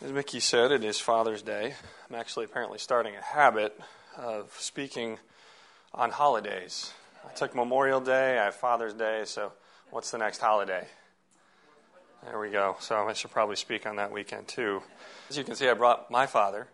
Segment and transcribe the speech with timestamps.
[0.00, 1.74] As Mickey said, it is Father's Day.
[2.08, 3.76] I'm actually apparently starting a habit
[4.16, 5.18] of speaking
[5.92, 6.92] on holidays.
[7.28, 9.50] I took Memorial Day, I have Father's Day, so
[9.90, 10.86] what's the next holiday?
[12.22, 12.76] There we go.
[12.78, 14.82] So I should probably speak on that weekend too.
[15.30, 16.68] As you can see, I brought my father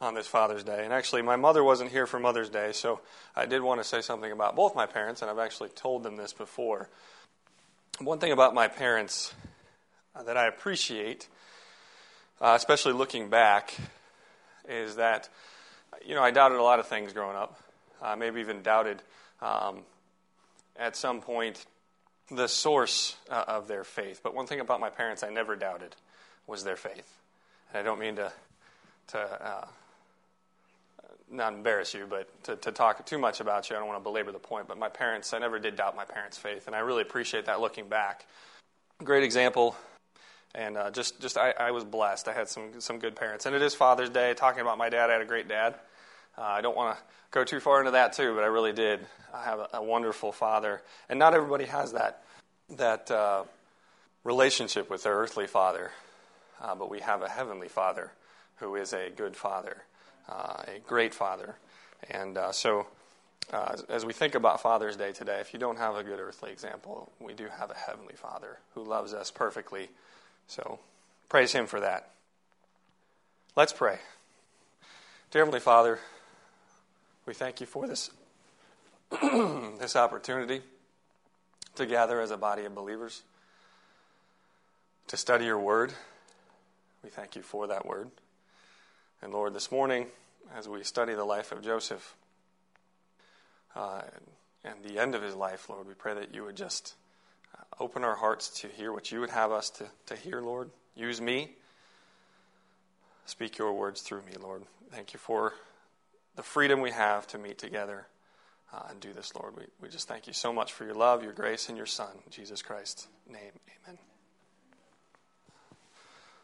[0.00, 0.82] on this Father's Day.
[0.82, 3.00] And actually, my mother wasn't here for Mother's Day, so
[3.36, 6.16] I did want to say something about both my parents, and I've actually told them
[6.16, 6.88] this before.
[7.98, 9.34] One thing about my parents
[10.24, 11.28] that I appreciate
[12.42, 13.72] uh, especially looking back,
[14.68, 15.28] is that,
[16.04, 17.58] you know, I doubted a lot of things growing up.
[18.02, 19.00] Uh, maybe even doubted
[19.40, 19.82] um,
[20.76, 21.64] at some point
[22.32, 24.20] the source uh, of their faith.
[24.24, 25.94] But one thing about my parents I never doubted
[26.48, 27.16] was their faith.
[27.72, 28.32] And I don't mean to,
[29.08, 29.66] to uh,
[31.30, 33.76] not embarrass you, but to, to talk too much about you.
[33.76, 34.66] I don't want to belabor the point.
[34.66, 36.66] But my parents, I never did doubt my parents' faith.
[36.66, 38.26] And I really appreciate that looking back.
[39.04, 39.76] Great example
[40.54, 42.28] and uh, just, just I, I, was blessed.
[42.28, 43.46] I had some, some good parents.
[43.46, 44.34] And it is Father's Day.
[44.34, 45.74] Talking about my dad, I had a great dad.
[46.36, 49.00] Uh, I don't want to go too far into that too, but I really did.
[49.34, 52.22] I have a, a wonderful father, and not everybody has that
[52.76, 53.44] that uh,
[54.24, 55.90] relationship with their earthly father.
[56.60, 58.12] Uh, but we have a heavenly Father
[58.56, 59.82] who is a good Father,
[60.28, 61.56] uh, a great Father,
[62.08, 62.86] and uh, so.
[63.88, 67.10] as we think about Father's Day today, if you don't have a good earthly example,
[67.20, 69.88] we do have a heavenly Father who loves us perfectly
[70.46, 70.80] so
[71.28, 72.10] praise Him for that.
[73.54, 73.98] Let's pray.
[75.30, 75.98] Dear Heavenly Father,
[77.26, 78.10] we thank you for this,
[79.10, 80.62] this opportunity
[81.76, 83.22] to gather as a body of believers,
[85.08, 85.92] to study your word.
[87.02, 88.10] We thank you for that word.
[89.22, 90.06] And Lord, this morning,
[90.56, 92.14] as we study the life of Joseph
[93.74, 94.02] uh,
[94.64, 96.94] and the end of his life, Lord, we pray that you would just
[97.82, 100.70] Open our hearts to hear what you would have us to, to hear, Lord.
[100.94, 101.50] Use me.
[103.26, 104.62] Speak your words through me, Lord.
[104.92, 105.54] Thank you for
[106.36, 108.06] the freedom we have to meet together
[108.72, 109.56] uh, and do this, Lord.
[109.56, 112.12] We, we just thank you so much for your love, your grace, and your Son,
[112.30, 113.50] Jesus Christ's name.
[113.84, 113.98] Amen.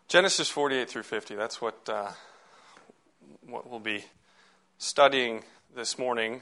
[0.09, 2.11] Genesis 48 through 50, that's what, uh,
[3.47, 4.05] what we'll be
[4.79, 5.45] studying
[5.77, 6.41] this morning,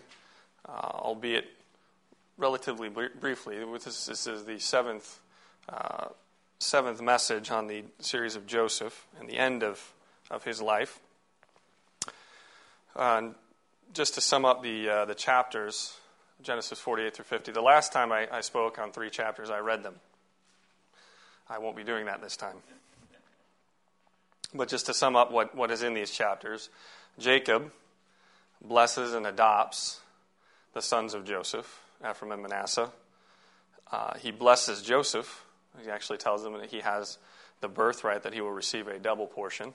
[0.66, 1.55] uh, albeit
[2.38, 5.20] relatively briefly, this, this is the seventh,
[5.68, 6.08] uh,
[6.58, 9.92] seventh message on the series of Joseph and the end of,
[10.30, 11.00] of his life.
[12.94, 13.28] Uh,
[13.92, 15.96] just to sum up the, uh, the chapters,
[16.42, 19.82] Genesis 48 through 50, the last time I, I spoke on three chapters, I read
[19.82, 19.94] them.
[21.48, 22.56] I won't be doing that this time.
[24.54, 26.70] But just to sum up what, what is in these chapters,
[27.18, 27.72] Jacob
[28.62, 30.00] blesses and adopts
[30.72, 31.82] the sons of Joseph.
[32.08, 32.90] Ephraim and Manasseh.
[33.90, 35.44] Uh, he blesses Joseph.
[35.82, 37.18] He actually tells him that he has
[37.60, 39.74] the birthright, that he will receive a double portion.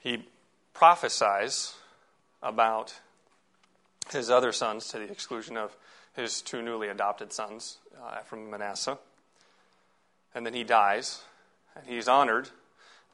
[0.00, 0.26] He
[0.72, 1.74] prophesies
[2.42, 2.94] about
[4.10, 5.76] his other sons to the exclusion of
[6.14, 8.98] his two newly adopted sons, uh, Ephraim and Manasseh.
[10.34, 11.22] And then he dies,
[11.76, 12.50] and he's honored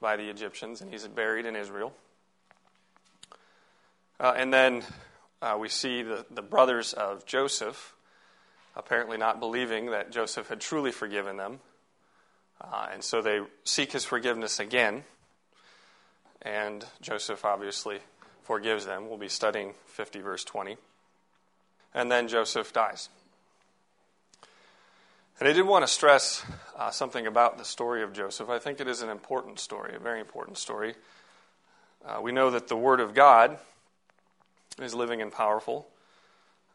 [0.00, 1.92] by the Egyptians, and he's buried in Israel.
[4.18, 4.82] Uh, and then
[5.40, 7.94] uh, we see the, the brothers of Joseph
[8.76, 11.60] apparently not believing that Joseph had truly forgiven them.
[12.60, 15.04] Uh, and so they seek his forgiveness again.
[16.42, 17.98] And Joseph obviously
[18.42, 19.08] forgives them.
[19.08, 20.76] We'll be studying 50, verse 20.
[21.94, 23.08] And then Joseph dies.
[25.38, 26.44] And I did want to stress
[26.76, 28.50] uh, something about the story of Joseph.
[28.50, 30.94] I think it is an important story, a very important story.
[32.04, 33.58] Uh, we know that the Word of God
[34.80, 35.88] is living and powerful.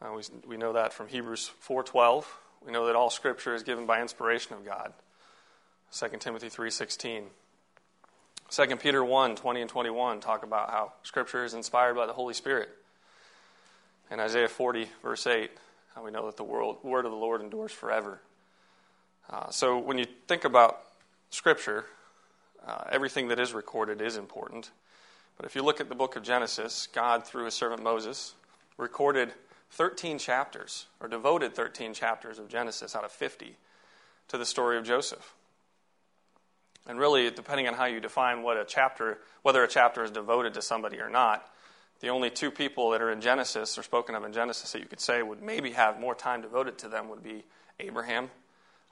[0.02, 2.26] Uh, we, we know that from Hebrews 4.12.
[2.66, 4.94] We know that all Scripture is given by inspiration of God.
[5.92, 7.24] 2 Timothy 3.16.
[8.50, 12.34] 2 Peter 1, 20 and 21 talk about how Scripture is inspired by the Holy
[12.34, 12.70] Spirit.
[14.12, 15.50] And Isaiah 40, verse 8,
[15.96, 18.20] how we know that the world, word of the Lord endures forever.
[19.30, 20.82] Uh, so when you think about
[21.32, 21.86] Scripture,
[22.68, 24.70] uh, everything that is recorded is important.
[25.38, 28.36] But if you look at the book of Genesis, God, through his servant Moses,
[28.78, 29.34] recorded
[29.72, 33.58] 13 chapters, or devoted 13 chapters of Genesis out of 50
[34.30, 35.34] to the story of Joseph.
[36.88, 40.54] And really, depending on how you define what a chapter, whether a chapter is devoted
[40.54, 41.50] to somebody or not,
[42.02, 44.86] the only two people that are in Genesis or spoken of in Genesis that you
[44.86, 47.44] could say would maybe have more time devoted to them would be
[47.80, 48.30] Abraham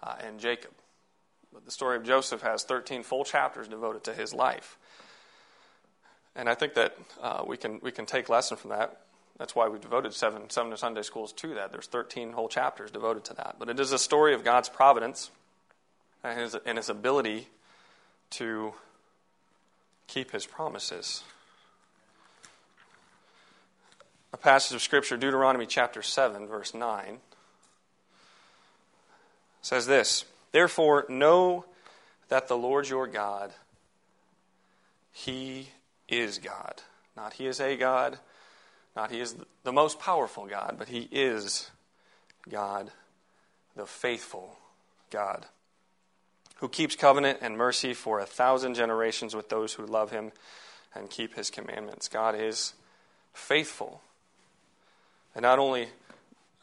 [0.02, 0.72] uh, and Jacob.
[1.54, 4.78] But the story of Joseph has 13 full chapters devoted to his life.
[6.36, 9.02] And I think that uh, we, can, we can take lesson from that.
[9.38, 11.72] That's why we've devoted seven, seven Sunday schools to that.
[11.72, 13.56] There's 13 whole chapters devoted to that.
[13.58, 15.32] But it is a story of God's providence
[16.24, 17.48] and his, and his ability
[18.32, 18.74] to
[20.08, 21.24] keep his promises.
[24.32, 27.20] A passage of Scripture, Deuteronomy chapter 7, verse 9,
[29.62, 31.66] says this Therefore, know
[32.30, 33.52] that the Lord your God,
[35.12, 35.70] He
[36.08, 36.82] is God.
[37.16, 38.18] Not He is a God,
[38.96, 41.72] not He is the most powerful God, but He is
[42.50, 42.92] God,
[43.76, 44.58] the faithful
[45.10, 45.46] God,
[46.58, 50.32] who keeps covenant and mercy for a thousand generations with those who love Him
[50.94, 52.08] and keep His commandments.
[52.08, 52.74] God is
[53.34, 54.02] faithful.
[55.36, 55.88] And not only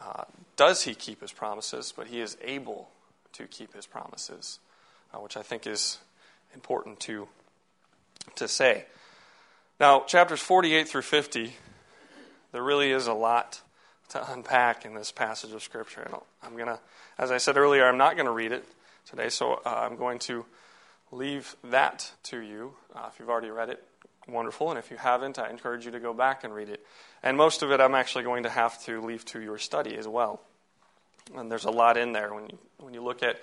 [0.01, 0.25] uh,
[0.57, 2.91] does He keep His promises, but He is able
[3.33, 4.61] to keep His promises,
[5.13, 5.99] uh, which I think is
[6.55, 7.29] important to,
[8.37, 8.85] to say.
[9.79, 11.55] Now, chapters 48 through 50,
[12.53, 13.61] there really is a lot
[14.11, 16.03] to unpack in this passage of Scripture.
[16.03, 16.81] And I'm going to,
[17.19, 18.65] as I said earlier, I'm not going to read it
[19.09, 20.45] today, so uh, I'm going to
[21.13, 22.75] leave that to you.
[22.95, 23.83] Uh, if you've already read it,
[24.29, 24.71] wonderful.
[24.71, 26.85] And if you haven't, I encourage you to go back and read it.
[27.23, 30.09] And most of it I'm actually going to have to leave to your study as
[30.09, 30.41] well.
[31.37, 33.41] And there's a lot in there when you, when you look at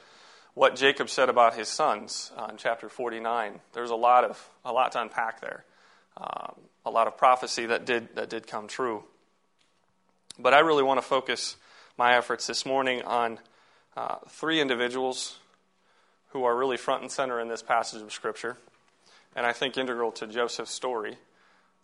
[0.53, 3.59] what Jacob said about his sons uh, in chapter 49.
[3.73, 5.63] There's a lot of a lot to unpack there
[6.17, 6.55] um,
[6.87, 9.03] a lot of prophecy that did, that did come true.
[10.39, 11.57] But I really want to focus
[11.97, 13.39] my efforts this morning on
[13.97, 15.39] uh, three individuals
[16.29, 18.57] who are really front and center in this passage of Scripture,
[19.35, 21.17] and I think integral to Joseph's story,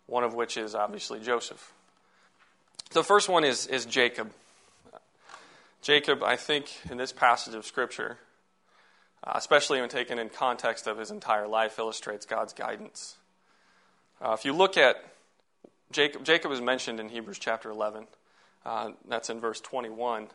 [0.06, 1.72] one of which is obviously Joseph.
[2.92, 4.30] The first one is, is Jacob.
[5.82, 8.18] Jacob, I think, in this passage of Scripture,
[9.22, 13.16] uh, especially when taken in context of his entire life, illustrates God's guidance.
[14.20, 14.96] Uh, if you look at
[15.90, 18.06] Jacob, Jacob is mentioned in Hebrews chapter 11.
[18.64, 20.28] Uh, that's in verse 21.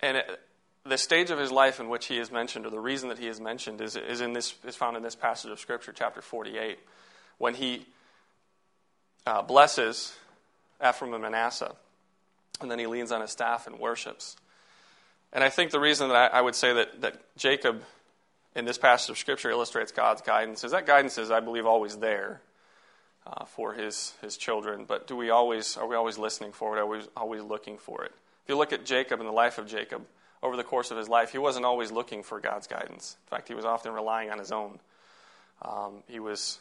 [0.00, 0.40] And it,
[0.84, 3.28] the stage of his life in which he is mentioned, or the reason that he
[3.28, 6.78] is mentioned, is, is, in this, is found in this passage of Scripture, chapter 48,
[7.38, 7.86] when he
[9.26, 10.16] uh, blesses
[10.86, 11.74] Ephraim and Manasseh,
[12.60, 14.36] and then he leans on his staff and worships.
[15.32, 17.82] And I think the reason that I, I would say that, that Jacob
[18.54, 21.96] in this passage of Scripture illustrates God's guidance is that guidance is, I believe, always
[21.96, 22.40] there
[23.26, 24.84] uh, for his, his children.
[24.86, 26.80] But do we always, are we always listening for it?
[26.80, 28.12] Are we always looking for it?
[28.44, 30.02] If you look at Jacob and the life of Jacob,
[30.42, 33.16] over the course of his life, he wasn't always looking for God's guidance.
[33.26, 34.80] In fact, he was often relying on his own.
[35.62, 36.58] Um, he was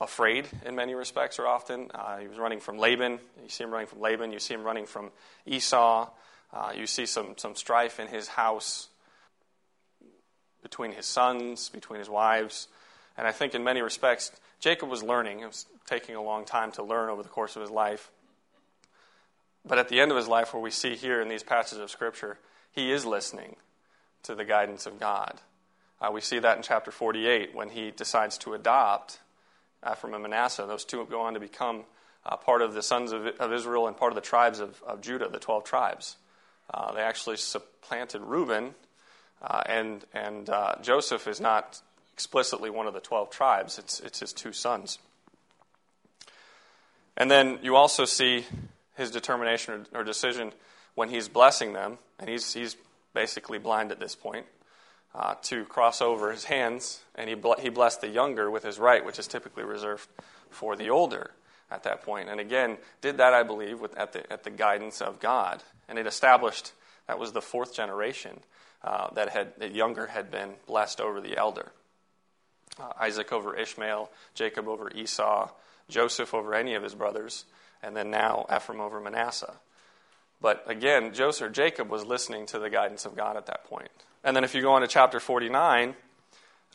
[0.00, 1.90] afraid in many respects, or often.
[1.94, 3.20] Uh, he was running from Laban.
[3.42, 4.32] You see him running from Laban.
[4.32, 5.10] You see him running from
[5.46, 6.10] Esau.
[6.52, 8.88] Uh, you see some, some strife in his house
[10.66, 12.66] between his sons, between his wives.
[13.16, 15.38] And I think in many respects, Jacob was learning.
[15.38, 18.10] It was taking a long time to learn over the course of his life.
[19.64, 21.90] But at the end of his life, where we see here in these passages of
[21.90, 22.38] Scripture,
[22.72, 23.54] he is listening
[24.24, 25.40] to the guidance of God.
[26.00, 29.20] Uh, we see that in chapter 48 when he decides to adopt
[29.88, 30.66] Ephraim and Manasseh.
[30.66, 31.84] Those two go on to become
[32.24, 35.00] uh, part of the sons of, of, Israel and part of the tribes of, of
[35.00, 36.16] Judah, the 12 tribes.
[36.74, 38.74] Uh, they actually supplanted Reuben
[39.42, 41.80] uh, and and uh, Joseph is not
[42.16, 44.98] explicitly one of the 12 tribes, it's, it's his two sons.
[47.14, 48.46] And then you also see
[48.94, 50.52] his determination or, or decision
[50.94, 52.74] when he's blessing them, and he's, he's
[53.12, 54.46] basically blind at this point,
[55.14, 59.04] uh, to cross over his hands, and he, he blessed the younger with his right,
[59.04, 60.08] which is typically reserved
[60.48, 61.32] for the older
[61.70, 62.30] at that point.
[62.30, 65.62] And again, did that, I believe, with, at, the, at the guidance of God.
[65.86, 66.72] And it established
[67.08, 68.40] that was the fourth generation
[68.86, 71.72] uh, that had the younger had been blessed over the elder.
[72.78, 75.50] Uh, Isaac over Ishmael, Jacob over Esau,
[75.88, 77.46] Joseph over any of his brothers,
[77.82, 79.54] and then now Ephraim over Manasseh.
[80.40, 83.90] But again, Joseph, Jacob was listening to the guidance of God at that point.
[84.22, 85.96] And then if you go on to chapter 49,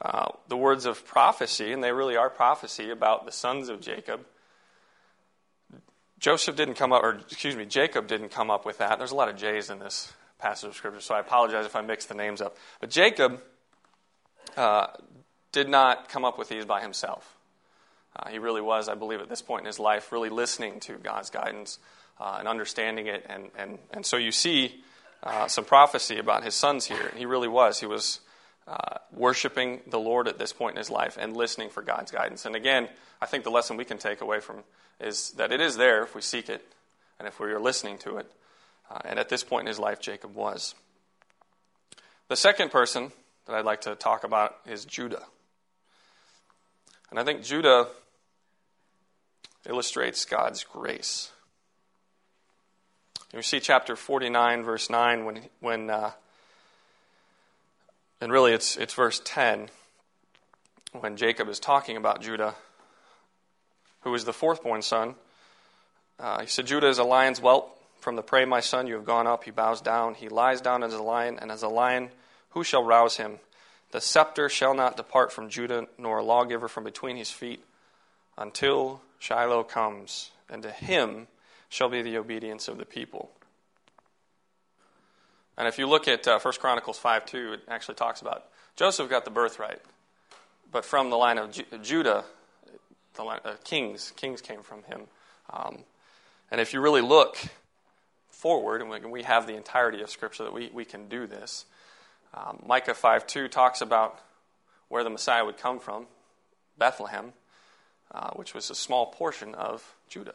[0.02, 4.26] uh, the words of prophecy, and they really are prophecy about the sons of Jacob.
[6.20, 8.98] Joseph didn't come up, or excuse me, Jacob didn't come up with that.
[8.98, 11.82] There's a lot of J's in this passage of Scripture, so I apologize if I
[11.82, 12.58] mix the names up.
[12.80, 13.42] But Jacob
[14.58, 14.88] uh,
[15.52, 17.38] did not come up with these by himself.
[18.16, 20.94] Uh, he really was, I believe, at this point in his life, really listening to
[20.94, 21.80] God's guidance
[22.20, 23.26] uh, and understanding it.
[23.30, 24.84] And, and, and so you see
[25.24, 27.08] uh, some prophecy about his sons here.
[27.08, 27.80] And he really was.
[27.80, 28.20] He was
[28.68, 32.46] uh, worshiping the Lord at this point in his life and listening for God's guidance.
[32.46, 32.90] And again,
[33.22, 34.64] I think the lesson we can take away from
[35.00, 36.66] is that it is there if we seek it
[37.18, 38.32] and if we are listening to it.
[38.92, 40.76] Uh, and at this point in his life, Jacob was.
[42.28, 43.12] The second person
[43.46, 45.24] that I'd like to talk about is Judah.
[47.10, 47.88] And I think Judah
[49.68, 51.32] illustrates God's grace.
[53.34, 56.12] You see chapter 49, verse 9, when, when uh,
[58.20, 59.70] and really it's, it's verse 10,
[61.00, 62.56] when Jacob is talking about Judah,
[64.02, 65.16] who is the fourth born son.
[66.20, 67.81] Uh, he said, Judah is a lion's whelp.
[68.02, 69.44] From the prey, my son, you have gone up.
[69.44, 70.16] He bows down.
[70.16, 72.10] He lies down as a lion, and as a lion,
[72.50, 73.38] who shall rouse him?
[73.92, 77.64] The scepter shall not depart from Judah, nor a lawgiver from between his feet,
[78.36, 81.28] until Shiloh comes, and to him
[81.70, 83.30] shall be the obedience of the people.
[85.56, 89.12] And if you look at uh, 1 Chronicles 5 2, it actually talks about Joseph
[89.12, 89.80] got the birthright,
[90.72, 92.24] but from the line of Ju- Judah,
[93.14, 95.02] the line, uh, kings, kings came from him.
[95.52, 95.84] Um,
[96.50, 97.38] and if you really look
[98.42, 101.66] forward, and we have the entirety of Scripture that we, we can do this,
[102.34, 104.20] um, Micah 5 2 talks about
[104.90, 106.08] where the Messiah would come from,
[106.76, 107.34] Bethlehem,
[108.12, 110.34] uh, which was a small portion of Judah.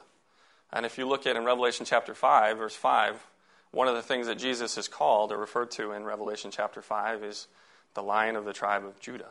[0.72, 3.26] And if you look at in Revelation chapter 5, verse 5,
[3.72, 7.24] one of the things that Jesus is called or referred to in Revelation chapter 5
[7.24, 7.48] is
[7.94, 9.30] the lion of the tribe of Judah.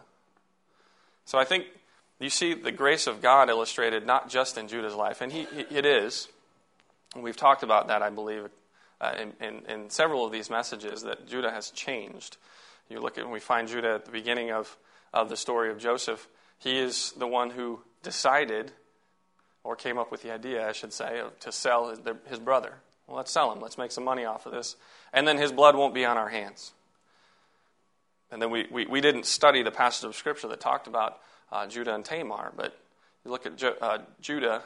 [1.23, 1.65] So I think
[2.19, 5.85] you see the grace of God illustrated not just in Judah's life, and he, it
[5.85, 6.27] is.
[7.15, 8.49] We've talked about that, I believe,
[9.13, 12.37] in, in, in, several of these messages that Judah has changed.
[12.89, 14.77] You look at when we find Judah at the beginning of,
[15.13, 16.27] of the story of Joseph,
[16.59, 18.71] he is the one who decided,
[19.63, 22.75] or came up with the idea, I should say, to sell his, his brother.
[23.07, 23.59] Well, let's sell him.
[23.59, 24.75] Let's make some money off of this.
[25.13, 26.73] And then his blood won't be on our hands.
[28.31, 31.19] And then we, we, we didn't study the passage of Scripture that talked about
[31.51, 32.77] uh, Judah and Tamar, but
[33.23, 34.63] you look at Ju- uh, Judah,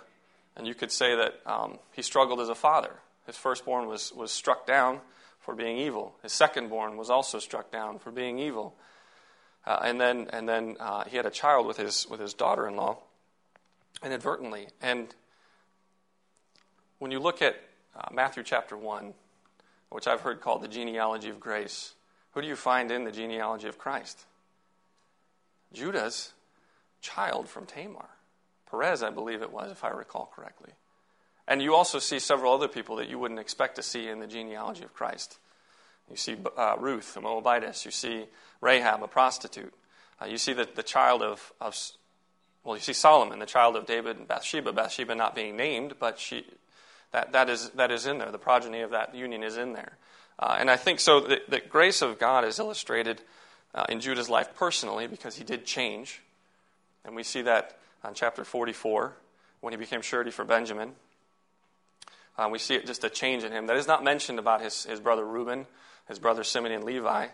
[0.55, 2.93] and you could say that um, he struggled as a father.
[3.26, 5.00] His firstborn was, was struck down
[5.40, 6.16] for being evil.
[6.22, 8.76] His secondborn was also struck down for being evil.
[9.66, 12.68] Uh, and then, and then uh, he had a child with his, with his daughter
[12.68, 12.98] in law
[14.04, 14.68] inadvertently.
[14.82, 15.14] And
[17.00, 17.56] when you look at
[17.96, 19.14] uh, Matthew chapter 1,
[19.90, 21.94] which I've heard called the genealogy of grace,
[22.32, 24.26] who do you find in the genealogy of Christ?
[25.74, 26.34] Judah's
[27.02, 28.10] child from Tamar.
[28.70, 30.72] Perez, I believe it was, if I recall correctly.
[31.50, 34.27] And you also see several other people that you wouldn't expect to see in the
[34.27, 35.39] genealogy of Christ.
[36.08, 37.86] You see uh, Ruth, a Moabitess.
[37.86, 38.25] You see
[38.62, 39.74] Rahab, a prostitute.
[40.22, 41.75] Uh, you see the, the child of, of,
[42.63, 44.72] well, you see Solomon, the child of David and Bathsheba.
[44.72, 46.46] Bathsheba not being named, but she,
[47.13, 48.32] that, that, is, that is in there.
[48.32, 49.98] The progeny of that union is in there.
[50.38, 53.22] Uh, and I think so the, the, grace of God is illustrated
[53.74, 56.22] uh, in Judah's life personally because he did change.
[57.03, 59.13] And we see that on chapter 44
[59.62, 60.94] when he became surety for Benjamin.
[62.39, 64.86] Uh, we see it just a change in him that is not mentioned about his,
[64.86, 65.65] his brother Reuben,
[66.08, 67.27] his brother Simeon and Levi,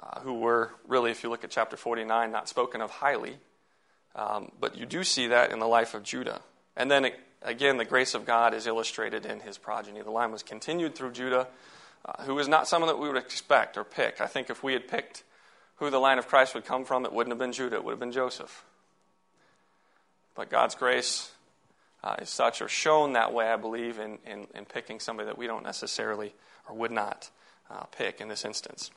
[0.00, 3.36] uh, who were really, if you look at chapter 49, not spoken of highly.
[4.14, 6.40] Um, but you do see that in the life of Judah.
[6.74, 7.10] And then
[7.42, 10.00] again, the grace of God is illustrated in his progeny.
[10.00, 11.46] The line was continued through Judah,
[12.06, 14.22] uh, who is not someone that we would expect or pick.
[14.22, 15.22] I think if we had picked
[15.76, 17.92] who the line of Christ would come from, it wouldn't have been Judah, it would
[17.92, 18.64] have been Joseph.
[20.34, 21.30] But God's grace
[22.04, 25.38] uh, is such, or shown that way, I believe, in, in, in, picking somebody that
[25.38, 26.34] we don't necessarily
[26.68, 27.30] or would not
[27.70, 28.90] uh, pick in this instance.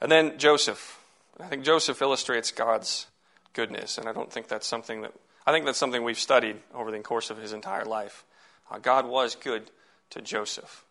[0.00, 0.98] And then Joseph.
[1.38, 3.06] I think Joseph illustrates God's
[3.52, 5.12] goodness, and I don't think that's something that
[5.46, 8.24] I think that's something we've studied over the course of his entire life.
[8.70, 9.70] Uh, God was good
[10.10, 10.84] to Joseph.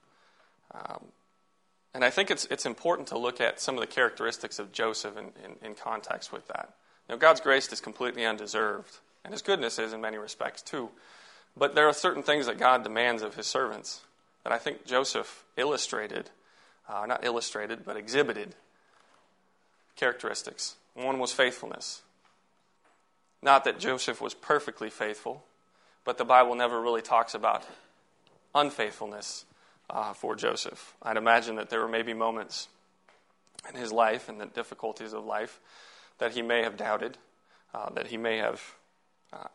[0.73, 1.05] Um,
[1.93, 5.17] and I think it's, it's important to look at some of the characteristics of Joseph
[5.17, 6.73] in, in, in context with that.
[7.07, 10.89] Know, God's grace is completely undeserved, and his goodness is in many respects too.
[11.55, 14.01] But there are certain things that God demands of his servants
[14.43, 16.29] that I think Joseph illustrated,
[16.89, 18.55] uh, not illustrated, but exhibited
[19.95, 20.75] characteristics.
[20.93, 22.01] One was faithfulness.
[23.41, 25.43] Not that Joseph was perfectly faithful,
[26.05, 27.63] but the Bible never really talks about
[28.53, 29.45] unfaithfulness
[29.89, 30.95] uh, for Joseph.
[31.01, 32.67] I'd imagine that there were maybe moments
[33.69, 35.59] in his life and the difficulties of life
[36.17, 37.17] that he may have doubted,
[37.73, 38.61] uh, that he may have
[39.33, 39.47] uh,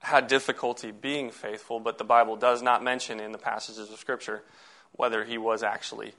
[0.00, 4.42] had difficulty being faithful, but the Bible does not mention in the passages of Scripture
[4.92, 6.14] whether he was actually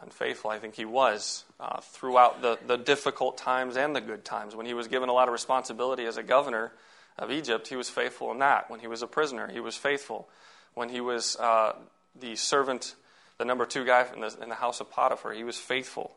[0.00, 0.50] unfaithful.
[0.50, 4.54] I think he was uh, throughout the, the difficult times and the good times.
[4.54, 6.72] When he was given a lot of responsibility as a governor
[7.18, 8.70] of Egypt, he was faithful in that.
[8.70, 10.28] When he was a prisoner, he was faithful.
[10.74, 11.74] When he was uh,
[12.18, 12.94] the servant,
[13.38, 16.16] the number two guy in the, in the house of Potiphar, he was faithful.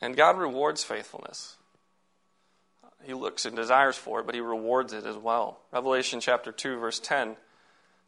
[0.00, 1.56] And God rewards faithfulness.
[3.04, 5.60] He looks and desires for it, but he rewards it as well.
[5.72, 7.36] Revelation chapter 2, verse 10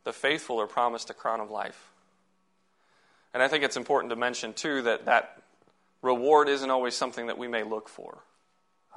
[0.05, 1.91] the faithful are promised a crown of life.
[3.33, 5.41] And I think it's important to mention, too, that that
[6.03, 8.19] reward isn't always something that we may look for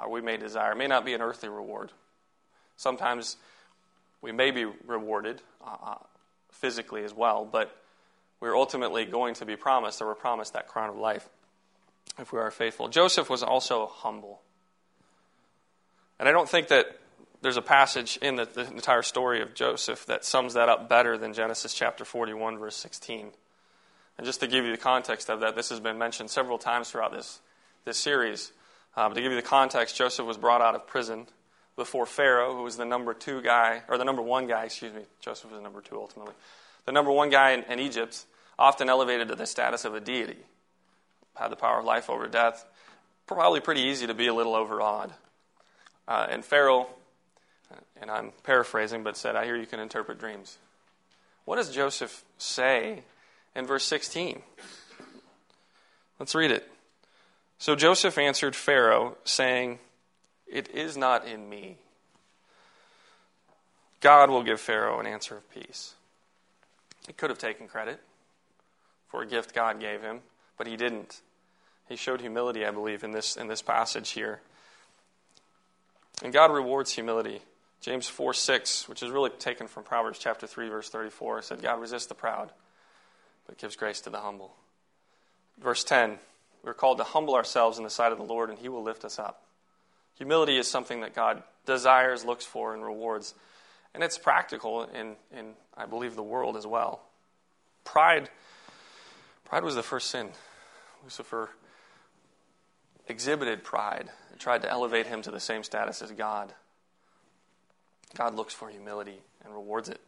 [0.01, 0.71] or we may desire.
[0.71, 1.91] It may not be an earthly reward.
[2.75, 3.37] Sometimes
[4.21, 5.95] we may be rewarded uh,
[6.51, 7.75] physically as well, but
[8.39, 11.29] we're ultimately going to be promised, or we're promised that crown of life
[12.19, 12.87] if we are faithful.
[12.89, 14.41] Joseph was also humble.
[16.19, 16.99] And I don't think that
[17.41, 21.17] there's a passage in the, the, entire story of Joseph that sums that up better
[21.17, 23.31] than Genesis chapter 41, verse 16.
[24.17, 26.89] And just to give you the context of that, this has been mentioned several times
[26.89, 27.41] throughout this,
[27.83, 28.51] this series.
[28.95, 31.27] Uh, to give you the context, Joseph was brought out of prison
[31.75, 35.01] before Pharaoh, who was the number two guy, or the number one guy, excuse me.
[35.19, 36.33] Joseph was the number two ultimately.
[36.85, 38.25] The number one guy in, in Egypt,
[38.57, 40.37] often elevated to the status of a deity,
[41.35, 42.65] had the power of life over death.
[43.27, 45.11] Probably pretty easy to be a little overawed.
[46.07, 46.87] Uh, and Pharaoh,
[47.99, 50.57] and I'm paraphrasing, but said, I hear you can interpret dreams.
[51.45, 53.03] What does Joseph say
[53.55, 54.41] in verse 16?
[56.19, 56.69] Let's read it.
[57.57, 59.79] So Joseph answered Pharaoh, saying,
[60.47, 61.77] It is not in me.
[64.01, 65.95] God will give Pharaoh an answer of peace.
[67.07, 67.99] He could have taken credit
[69.07, 70.19] for a gift God gave him,
[70.57, 71.21] but he didn't.
[71.87, 74.41] He showed humility, I believe, in this, in this passage here.
[76.23, 77.41] And God rewards humility.
[77.81, 81.79] James 4 6, which is really taken from Proverbs chapter 3, verse 34, said, God
[81.79, 82.51] resists the proud,
[83.45, 84.55] but gives grace to the humble.
[85.61, 86.17] Verse 10,
[86.63, 89.05] we're called to humble ourselves in the sight of the Lord, and He will lift
[89.05, 89.43] us up.
[90.15, 93.35] Humility is something that God desires, looks for, and rewards.
[93.93, 97.01] And it's practical in, in I believe, the world as well.
[97.83, 98.29] Pride,
[99.43, 100.29] pride was the first sin.
[101.03, 101.49] Lucifer
[103.07, 106.53] exhibited pride and tried to elevate him to the same status as God.
[108.17, 110.01] God looks for humility and rewards it.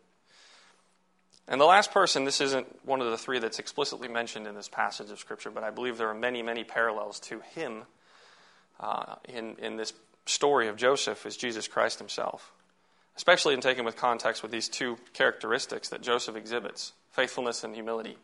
[1.47, 4.67] And the last person, this isn't one of the three that's explicitly mentioned in this
[4.67, 7.83] passage of Scripture, but I believe there are many, many parallels to him
[8.81, 9.93] uh, in, in this
[10.25, 12.51] story of Joseph, is Jesus Christ himself.
[13.15, 18.17] Especially in taken with context with these two characteristics that Joseph exhibits faithfulness and humility.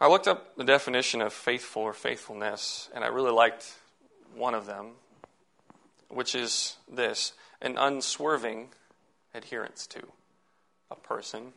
[0.00, 3.74] I looked up the definition of faithful or faithfulness, and I really liked
[4.36, 4.92] one of them,
[6.08, 8.68] which is this an unswerving
[9.34, 10.02] adherence to
[10.90, 11.52] a person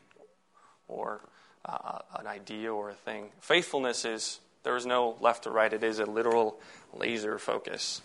[0.88, 1.22] or
[1.66, 3.30] uh, an idea or a thing.
[3.42, 6.60] Faithfulness is there is no left or right, it is a literal
[6.94, 8.02] laser focus.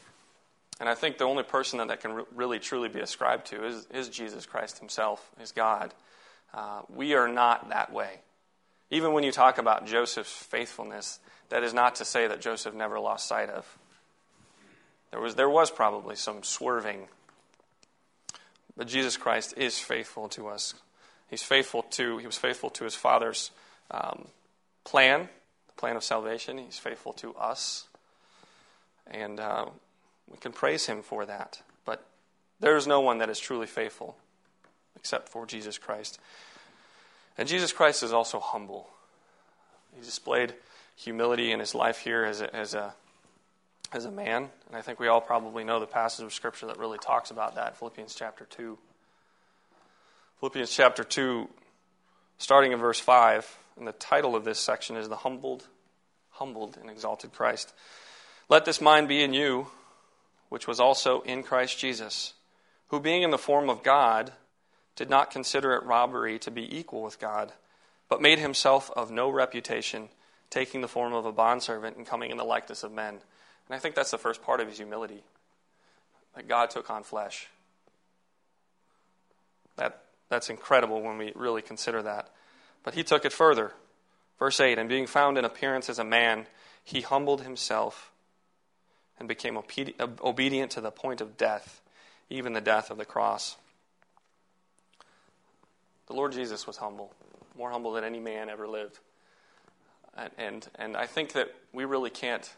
[0.80, 3.64] And I think the only person that that can re- really truly be ascribed to
[3.64, 5.94] is, is Jesus Christ himself, is God.
[6.52, 8.20] Uh, we are not that way.
[8.90, 12.98] Even when you talk about Joseph's faithfulness, that is not to say that Joseph never
[13.00, 13.66] lost sight of.
[15.14, 17.07] There was, there was probably some swerving.
[18.77, 20.74] But Jesus Christ is faithful to us.
[21.31, 23.53] He's faithful to, he was faithful to his Father's
[23.92, 24.27] um,
[24.83, 25.29] plan,
[25.68, 26.59] the plan of salvation.
[26.59, 27.87] He's faithful to us.
[29.07, 29.66] And uh,
[30.29, 31.62] we can praise him for that.
[31.85, 32.05] But
[32.59, 34.16] there is no one that is truly faithful
[34.96, 36.18] except for Jesus Christ.
[37.38, 38.88] And Jesus Christ is also humble.
[39.94, 40.55] He displayed
[40.96, 42.94] humility in his life here as a, as a,
[43.94, 44.50] as a man.
[44.66, 47.54] And I think we all probably know the passage of Scripture that really talks about
[47.54, 48.78] that Philippians chapter 2.
[50.40, 51.48] Philippians chapter 2,
[52.38, 55.66] starting in verse 5, and the title of this section is The Humbled,
[56.30, 57.72] Humbled and Exalted Christ.
[58.48, 59.68] Let this mind be in you,
[60.48, 62.35] which was also in Christ Jesus,
[62.88, 64.33] who being in the form of God,
[64.96, 67.52] did not consider it robbery to be equal with God,
[68.09, 70.09] but made himself of no reputation,
[70.50, 73.20] taking the form of a bondservant and coming in the likeness of men.
[73.68, 75.22] And I think that's the first part of his humility
[76.35, 77.48] that God took on flesh.
[79.77, 82.31] That, that's incredible when we really consider that.
[82.83, 83.72] But he took it further.
[84.38, 86.46] Verse 8 And being found in appearance as a man,
[86.83, 88.12] he humbled himself
[89.18, 91.81] and became obedient to the point of death,
[92.29, 93.57] even the death of the cross.
[96.07, 97.14] The Lord Jesus was humble,
[97.57, 98.98] more humble than any man ever lived.
[100.16, 102.53] And, and, and I think that we really can't,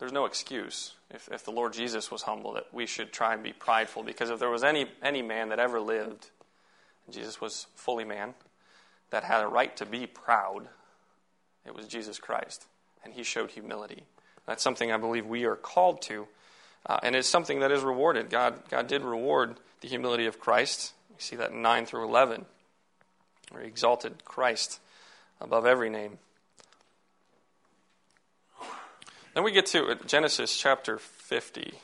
[0.00, 3.42] there's no excuse if, if the Lord Jesus was humble that we should try and
[3.42, 4.02] be prideful.
[4.02, 6.30] Because if there was any, any man that ever lived,
[7.10, 8.34] Jesus was fully man,
[9.10, 10.68] that had a right to be proud,
[11.66, 12.66] it was Jesus Christ.
[13.04, 14.04] And he showed humility.
[14.46, 16.26] That's something I believe we are called to.
[16.86, 18.30] Uh, and it's something that is rewarded.
[18.30, 22.46] God, God did reward the humility of Christ You see that in 9 through 11,
[23.50, 24.80] where he exalted Christ
[25.40, 26.18] above every name.
[29.34, 31.74] Then we get to Genesis chapter 50.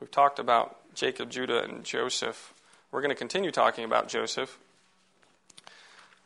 [0.00, 2.52] We've talked about Jacob, Judah, and Joseph.
[2.90, 4.58] We're going to continue talking about Joseph.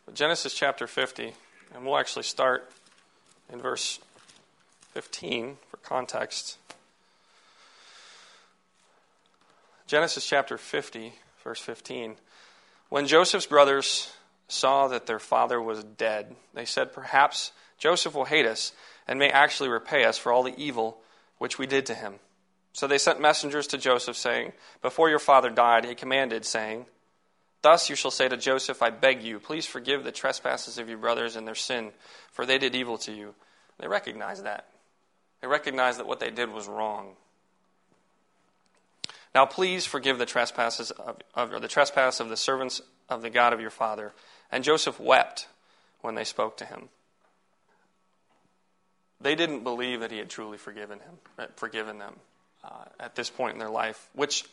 [0.07, 1.35] But Genesis chapter 50,
[1.75, 2.71] and we'll actually start
[3.53, 3.99] in verse
[4.93, 6.57] 15 for context.
[9.87, 11.13] Genesis chapter 50,
[11.45, 12.17] verse 15.
[12.89, 14.11] When Joseph's brothers
[14.49, 18.73] saw that their father was dead, they said, Perhaps Joseph will hate us
[19.09, 20.99] and may actually repay us for all the evil
[21.39, 22.15] which we did to him.
[22.73, 26.87] So they sent messengers to Joseph, saying, Before your father died, he commanded, saying,
[27.63, 30.99] Thus you shall say to Joseph, I beg you, please forgive the trespasses of your
[30.99, 31.91] brothers and their sin,
[32.31, 33.35] for they did evil to you.
[33.81, 34.69] They recognized that.
[35.41, 37.17] They recognized that what they did was wrong.
[39.35, 43.53] Now please forgive the trespasses of, of the trespass of the servants of the God
[43.53, 44.13] of your father.
[44.51, 45.49] And Joseph wept
[46.01, 46.89] when they spoke to him.
[49.21, 52.15] They didn't believe that he had truly forgiven him, uh, forgiven them
[52.65, 54.45] uh, at this point in their life, which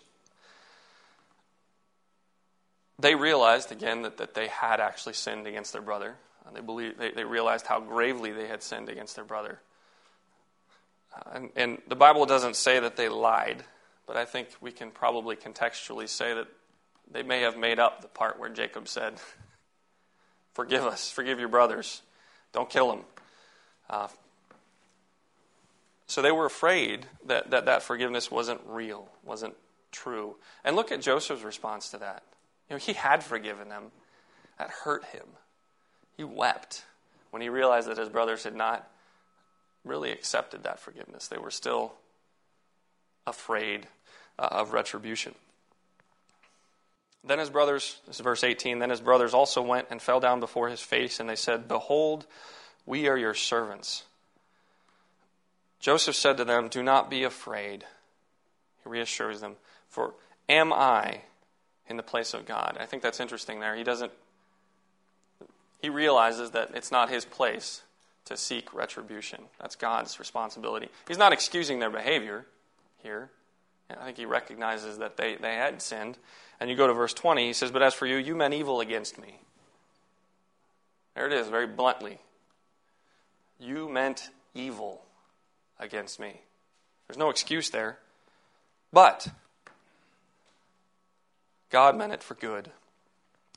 [2.98, 6.16] they realized again that, that they had actually sinned against their brother.
[6.46, 9.60] Uh, they, believed, they, they realized how gravely they had sinned against their brother.
[11.16, 13.64] Uh, and, and the Bible doesn't say that they lied,
[14.08, 16.48] but I think we can probably contextually say that
[17.12, 19.16] they may have made up the part where Jacob said,
[20.54, 22.02] Forgive us, forgive your brothers,
[22.54, 23.02] don't kill them.
[23.90, 24.08] Uh,
[26.08, 29.56] so they were afraid that, that that forgiveness wasn't real, wasn't
[29.92, 30.36] true.
[30.64, 32.24] And look at Joseph's response to that.
[32.70, 33.92] You know, he had forgiven them.
[34.58, 35.26] That hurt him.
[36.16, 36.84] He wept
[37.32, 38.88] when he realized that his brothers had not
[39.84, 41.28] really accepted that forgiveness.
[41.28, 41.94] They were still
[43.28, 43.88] afraid
[44.40, 45.36] uh, of retribution.
[47.24, 50.40] Then his brothers, this is verse 18, then his brothers also went and fell down
[50.40, 52.26] before his face, and they said, Behold,
[52.86, 54.04] we are your servants.
[55.86, 57.86] Joseph said to them, Do not be afraid.
[58.84, 59.56] He reassures them,
[59.88, 60.16] For
[60.50, 61.22] am I
[61.88, 62.76] in the place of God?
[62.80, 63.76] I think that's interesting there.
[63.76, 64.12] He doesn't,
[65.80, 67.84] he realizes that it's not his place
[68.26, 69.44] to seek retribution.
[69.62, 70.90] That's God's responsibility.
[71.08, 72.48] He's not excusing their behavior
[73.04, 73.30] here.
[73.92, 76.18] I think he recognizes that they, they had sinned.
[76.60, 78.82] And you go to verse 20, he says, But as for you, you meant evil
[78.82, 79.38] against me.
[81.14, 82.18] There it is, very bluntly.
[83.60, 85.05] You meant evil
[85.80, 86.42] against me.
[87.08, 88.00] There's no excuse there.
[88.92, 89.28] But
[91.70, 92.72] God meant it for good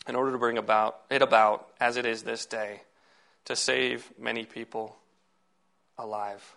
[0.09, 2.83] in order to bring about it about as it is this day
[3.45, 4.97] to save many people
[5.97, 6.57] alive.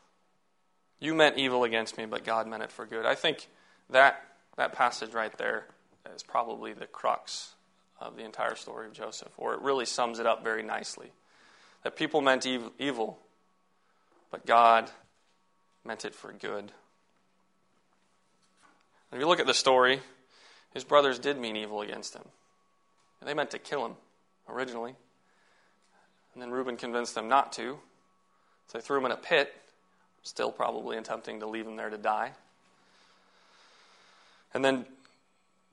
[1.00, 3.06] You meant evil against me, but God meant it for good.
[3.06, 3.48] I think
[3.90, 4.24] that
[4.58, 5.66] that passage right there
[6.16, 7.54] is probably the crux
[8.00, 11.12] of the entire story of Joseph, or it really sums it up very nicely.
[11.84, 13.20] That people meant evil,
[14.30, 14.90] but God
[15.86, 16.72] meant it for good.
[19.12, 20.00] If you look at the story,
[20.74, 22.24] his brothers did mean evil against him.
[23.24, 23.94] They meant to kill him
[24.50, 24.96] originally.
[26.34, 27.78] And then Reuben convinced them not to.
[28.68, 29.54] So they threw him in a pit,
[30.24, 32.32] still probably attempting to leave him there to die.
[34.54, 34.86] And then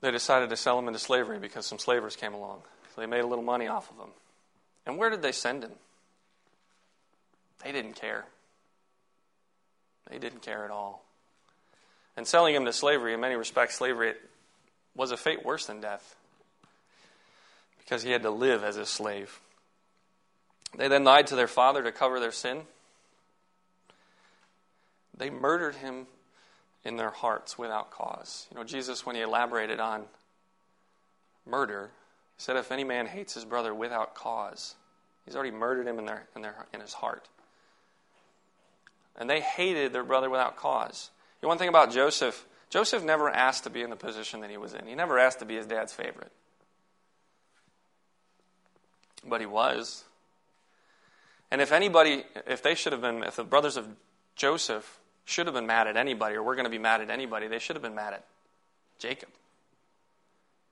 [0.01, 2.61] they decided to sell him into slavery because some slavers came along.
[2.93, 4.11] So they made a little money off of him.
[4.85, 5.71] And where did they send him?
[7.63, 8.25] They didn't care.
[10.09, 11.05] They didn't care at all.
[12.17, 14.13] And selling him to slavery, in many respects, slavery
[14.95, 16.15] was a fate worse than death
[17.79, 19.39] because he had to live as a slave.
[20.77, 22.61] They then lied to their father to cover their sin.
[25.17, 26.07] They murdered him
[26.83, 28.47] in their hearts without cause.
[28.51, 30.03] You know, Jesus, when he elaborated on
[31.45, 31.89] murder,
[32.37, 34.75] said, If any man hates his brother without cause,
[35.25, 37.27] he's already murdered him in, their, in, their, in his heart.
[39.19, 41.11] And they hated their brother without cause.
[41.43, 44.57] Know, one thing about Joseph, Joseph never asked to be in the position that he
[44.57, 44.87] was in.
[44.87, 46.31] He never asked to be his dad's favorite.
[49.25, 50.03] But he was.
[51.51, 53.87] And if anybody, if they should have been, if the brothers of
[54.35, 57.47] Joseph should have been mad at anybody, or we're going to be mad at anybody,
[57.47, 58.25] they should have been mad at
[58.99, 59.29] Jacob.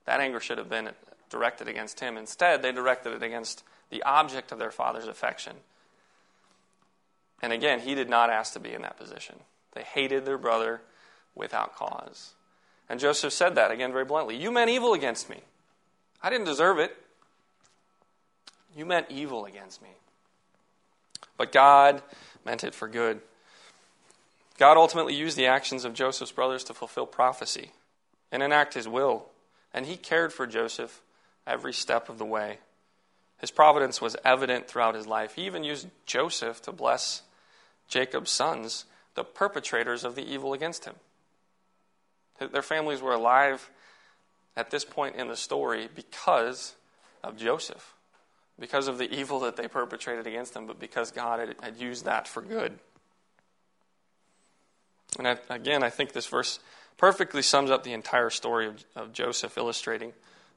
[0.06, 0.90] That anger should have been
[1.30, 2.18] directed against him.
[2.18, 5.54] Instead, they directed it against the object of their father's affection.
[7.41, 9.36] And again, he did not ask to be in that position.
[9.73, 10.82] They hated their brother
[11.36, 12.34] without cause.
[12.89, 15.41] And Joseph said that again very bluntly You meant evil against me.
[16.21, 16.95] I didn't deserve it.
[18.76, 19.89] You meant evil against me.
[21.38, 22.02] But God
[22.45, 23.21] meant it for good.
[24.58, 27.71] God ultimately used the actions of Joseph's brothers to fulfill prophecy
[28.32, 29.28] and enact his will.
[29.73, 31.02] And he cared for Joseph
[31.45, 32.58] every step of the way.
[33.38, 35.36] His providence was evident throughout his life.
[35.36, 37.21] He even used Joseph to bless
[37.88, 40.95] Jacob's sons, the perpetrators of the evil against him.
[42.39, 43.69] Their families were alive
[44.56, 46.76] at this point in the story because
[47.23, 47.93] of Joseph,
[48.60, 52.06] because of the evil that they perpetrated against them, but because God had, had used
[52.06, 52.78] that for good.
[55.17, 56.60] And I, again, I think this verse
[56.97, 60.13] perfectly sums up the entire story of, of Joseph, illustrating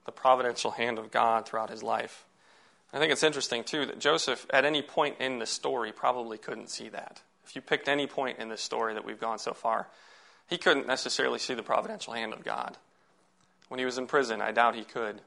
[0.06, 2.24] the providential hand of God throughout his life.
[2.92, 6.70] I think it's interesting, too, that Joseph, at any point in the story, probably couldn't
[6.70, 7.22] see that.
[7.46, 9.88] If you picked any point in this story that we've gone so far,
[10.50, 12.76] He couldn't necessarily see the providential hand of God.
[13.68, 15.20] When he was in prison, I doubt he could.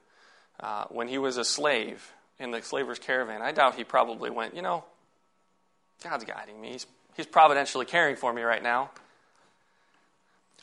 [0.59, 4.53] Uh, when he was a slave in the slaver's caravan, I doubt he probably went,
[4.53, 4.83] you know,
[6.03, 6.73] God's guiding me.
[6.73, 8.91] He's, he's providentially caring for me right now.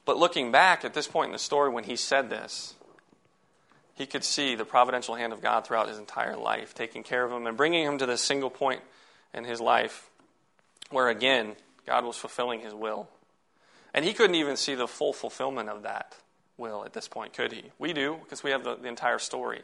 [0.05, 2.75] But looking back at this point in the story when he said this,
[4.01, 7.31] he could see the providential hand of God throughout his entire life, taking care of
[7.31, 8.81] him and bringing him to this single point
[9.35, 10.09] in his life
[10.89, 11.55] where, again,
[11.87, 13.11] God was fulfilling his will.
[13.93, 16.17] And he couldn't even see the full fulfillment of that
[16.57, 17.65] will at this point, could he?
[17.79, 19.61] We do, because we have the, the entire story.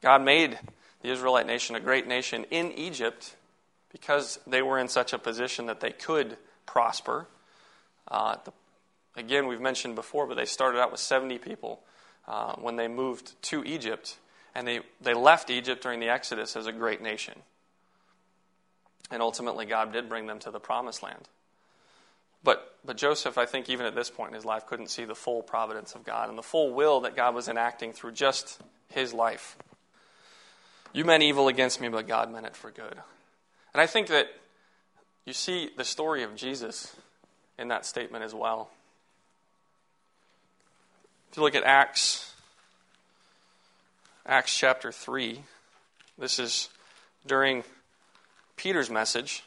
[0.00, 0.58] God made
[1.02, 3.36] the Israelite nation a great nation in Egypt
[3.92, 7.26] because they were in such a position that they could prosper.
[8.10, 8.52] Uh, the,
[9.14, 11.82] again, we've mentioned before, but they started out with 70 people
[12.28, 14.18] uh, when they moved to Egypt,
[14.54, 17.34] and they, they left Egypt during the Exodus as a great nation.
[19.10, 21.28] And ultimately, God did bring them to the promised land.
[22.44, 25.14] But, but Joseph, I think, even at this point in his life, couldn't see the
[25.14, 28.60] full providence of God and the full will that God was enacting through just
[28.92, 29.56] his life.
[30.92, 32.96] You meant evil against me, but God meant it for good.
[33.72, 34.28] And I think that
[35.24, 36.94] you see the story of Jesus
[37.58, 38.70] in that statement as well.
[41.30, 42.32] If you look at Acts,
[44.24, 45.42] Acts chapter 3,
[46.16, 46.70] this is
[47.26, 47.64] during
[48.56, 49.44] Peter's message.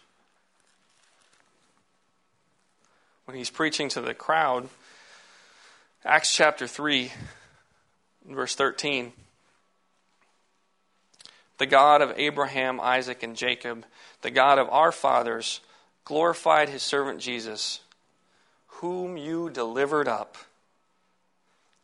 [3.25, 4.69] When he's preaching to the crowd,
[6.05, 7.11] Acts chapter 3,
[8.29, 9.13] verse 13.
[11.57, 13.85] The God of Abraham, Isaac, and Jacob,
[14.21, 15.61] the God of our fathers,
[16.05, 17.79] glorified his servant Jesus,
[18.67, 20.37] whom you delivered up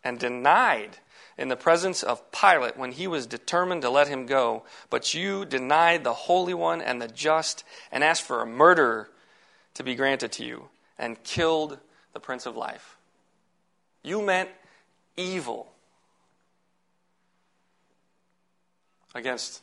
[0.04, 0.98] and denied
[1.38, 4.64] in the presence of Pilate when he was determined to let him go.
[4.90, 9.10] But you denied the Holy One and the just and asked for a murderer
[9.76, 11.78] to be granted to you and killed
[12.14, 12.98] the Prince of Life.
[14.04, 14.50] You meant
[15.16, 15.72] evil
[19.14, 19.62] against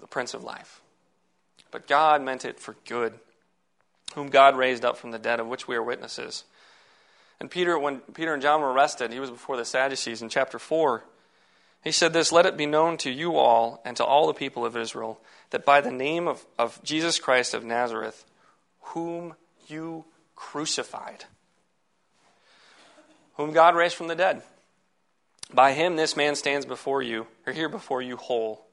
[0.00, 0.80] the Prince of Life.
[1.70, 3.14] But God meant it for good,
[4.14, 6.44] whom God raised up from the dead, of which we are witnesses.
[7.40, 10.58] And Peter, when Peter and John were arrested, he was before the Sadducees in chapter
[10.58, 11.04] 4.
[11.84, 14.64] He said this Let it be known to you all and to all the people
[14.64, 15.20] of Israel
[15.50, 18.24] that by the name of, of Jesus Christ of Nazareth,
[18.80, 19.34] whom
[19.68, 21.24] you crucified,
[23.36, 24.42] whom God raised from the dead,
[25.52, 28.66] by him this man stands before you, or here before you whole.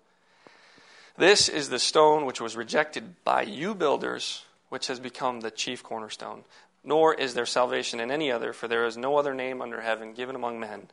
[1.17, 5.83] This is the stone which was rejected by you builders, which has become the chief
[5.83, 6.43] cornerstone.
[6.83, 10.13] Nor is there salvation in any other, for there is no other name under heaven
[10.13, 10.87] given among men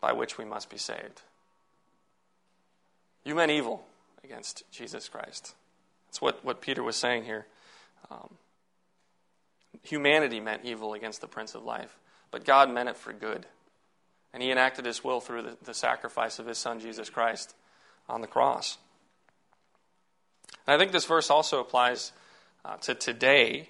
[0.00, 1.22] by which we must be saved.
[3.24, 3.84] You meant evil
[4.24, 5.54] against Jesus Christ.
[6.08, 7.46] That's what, what Peter was saying here.
[8.10, 8.30] Um,
[9.82, 11.96] humanity meant evil against the Prince of Life,
[12.30, 13.46] but God meant it for good.
[14.32, 17.54] And He enacted His will through the, the sacrifice of His Son, Jesus Christ,
[18.08, 18.78] on the cross.
[20.66, 22.12] And I think this verse also applies
[22.64, 23.68] uh, to today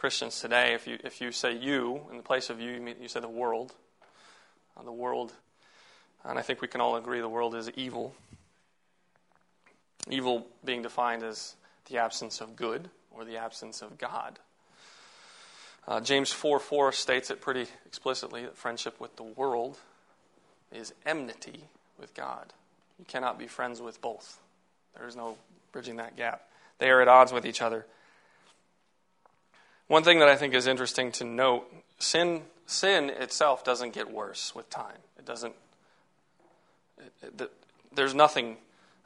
[0.00, 2.94] Christians today, if you, if you say you, in the place of you, you, mean,
[3.02, 3.74] you say the world.
[4.74, 5.30] Uh, the world,
[6.24, 8.14] and I think we can all agree the world is evil.
[10.08, 11.54] Evil being defined as
[11.90, 14.38] the absence of good or the absence of God.
[15.86, 19.76] Uh, James 4 4 states it pretty explicitly that friendship with the world
[20.72, 21.64] is enmity
[21.98, 22.54] with God.
[22.98, 24.40] You cannot be friends with both.
[24.96, 25.36] There is no
[25.72, 26.48] bridging that gap.
[26.78, 27.84] They are at odds with each other.
[29.90, 34.54] One thing that I think is interesting to note sin, sin itself doesn't get worse
[34.54, 34.98] with time.
[35.18, 35.52] It doesn't,
[36.96, 37.50] it, it,
[37.92, 38.58] there's nothing.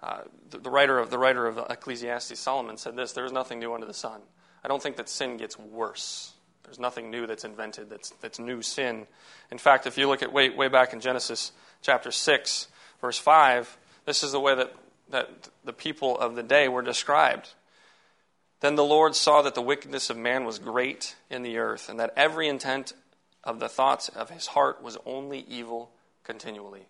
[0.03, 3.73] Uh, the, the, writer of, the writer of Ecclesiastes, Solomon, said this there's nothing new
[3.73, 4.21] under the sun.
[4.63, 6.35] I don't think that sin gets worse.
[6.65, 9.07] There's nothing new that's invented that's, that's new sin.
[9.51, 12.69] In fact, if you look at way, way back in Genesis chapter 6,
[13.01, 14.75] verse 5, this is the way that,
[15.09, 17.55] that the people of the day were described.
[18.65, 22.01] Then the Lord saw that the wickedness of man was great in the earth, and
[22.01, 22.95] that every intent
[23.45, 25.91] of the thoughts of his heart was only evil
[26.25, 26.87] continually.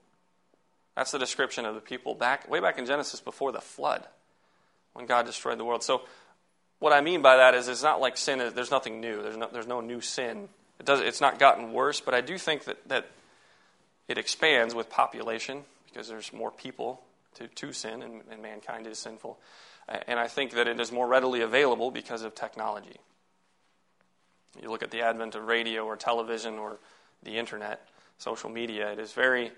[0.95, 4.07] That's the description of the people back way back in Genesis before the flood,
[4.93, 5.83] when God destroyed the world.
[5.83, 6.03] So,
[6.79, 8.39] what I mean by that is, it's not like sin.
[8.55, 9.21] There's nothing new.
[9.21, 10.49] There's no, there's no new sin.
[10.79, 11.01] It does.
[11.01, 13.11] It's not gotten worse, but I do think that that
[14.07, 17.03] it expands with population because there's more people
[17.35, 19.41] to, to sin, and, and mankind is sinful.
[19.89, 22.97] And I think that it is more readily available because of technology.
[24.61, 26.79] You look at the advent of radio or television or
[27.23, 29.51] the internet, social media, it is very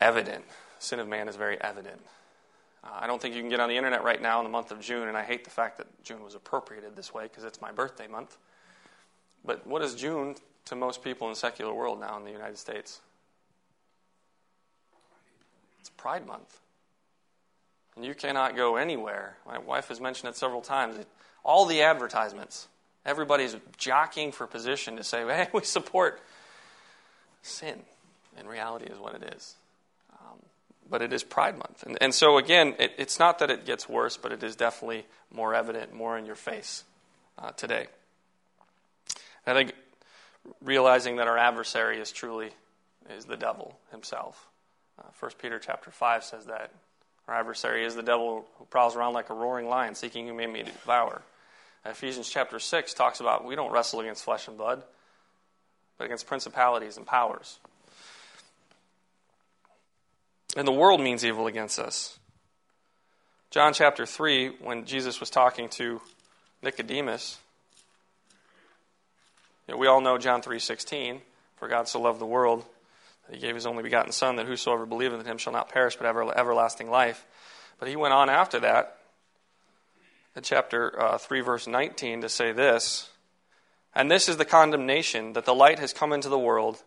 [0.00, 0.44] evident.
[0.78, 2.00] Sin of man is very evident.
[2.82, 4.70] Uh, I don't think you can get on the internet right now in the month
[4.70, 7.60] of June, and I hate the fact that June was appropriated this way because it's
[7.60, 8.36] my birthday month.
[9.44, 12.58] But what is June to most people in the secular world now in the United
[12.58, 13.00] States?
[15.80, 16.60] It's Pride Month.
[17.96, 19.36] And you cannot go anywhere.
[19.46, 20.96] My wife has mentioned it several times.
[21.44, 22.68] All the advertisements,
[23.06, 26.20] everybody's jockeying for position to say, hey, we support
[27.42, 27.80] sin.
[28.38, 29.54] In reality, is what it is.
[30.12, 30.38] Um,
[30.90, 31.84] but it is Pride Month.
[31.84, 35.06] And, and so, again, it, it's not that it gets worse, but it is definitely
[35.32, 36.82] more evident, more in your face
[37.38, 37.86] uh, today.
[39.46, 39.72] I think
[40.62, 42.50] realizing that our adversary is truly
[43.16, 44.48] is the devil himself.
[44.98, 46.72] Uh, 1 Peter chapter 5 says that.
[47.26, 50.46] Our adversary is the devil who prowls around like a roaring lion, seeking whom he
[50.46, 51.22] may devour.
[51.86, 54.82] Ephesians chapter 6 talks about we don't wrestle against flesh and blood,
[55.98, 57.58] but against principalities and powers.
[60.56, 62.18] And the world means evil against us.
[63.50, 66.00] John chapter 3, when Jesus was talking to
[66.62, 67.38] Nicodemus,
[69.66, 71.20] you know, we all know John 3.16,
[71.56, 72.64] for God so loved the world
[73.30, 76.06] he gave his only begotten Son, that whosoever believeth in him shall not perish, but
[76.06, 77.26] have everlasting life.
[77.78, 78.98] But he went on after that,
[80.36, 83.08] in chapter uh, 3, verse 19, to say this
[83.94, 86.82] And this is the condemnation, that the light has come into the world,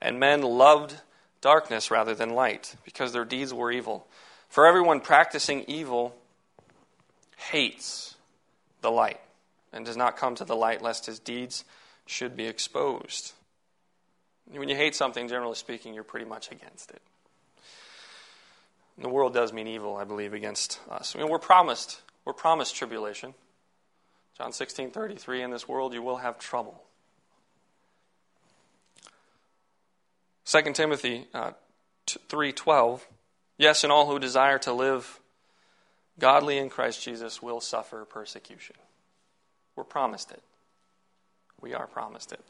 [0.00, 1.00] and men loved
[1.40, 4.06] darkness rather than light, because their deeds were evil.
[4.48, 6.14] For everyone practicing evil
[7.36, 8.16] hates
[8.82, 9.20] the light,
[9.72, 11.64] and does not come to the light, lest his deeds
[12.06, 13.32] should be exposed.
[14.52, 17.02] When you hate something, generally speaking, you're pretty much against it.
[18.96, 21.14] And the world does mean evil, I believe, against us.
[21.16, 23.34] I mean, we're promised, we're promised tribulation.
[24.36, 26.82] John 16, 33, in this world you will have trouble.
[30.46, 31.52] 2 Timothy uh,
[32.06, 33.00] 3.12,
[33.56, 35.20] yes, and all who desire to live
[36.18, 38.76] godly in Christ Jesus will suffer persecution.
[39.74, 40.42] We're promised it.
[41.60, 42.40] We are promised it.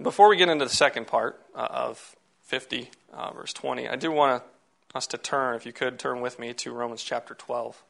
[0.00, 4.12] Before we get into the second part uh, of 50, uh, verse 20, I do
[4.12, 4.42] want
[4.94, 7.82] us to turn, if you could, turn with me to Romans chapter 12.